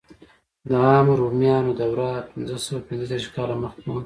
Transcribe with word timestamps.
د 0.69 0.71
عامو 0.85 1.13
رومیانو 1.21 1.71
دوره 1.81 2.09
پنځه 2.31 2.55
سوه 2.65 2.79
پنځه 2.87 3.05
دېرش 3.11 3.25
کاله 3.35 3.55
مخکې 3.63 3.87
وه. 3.89 3.99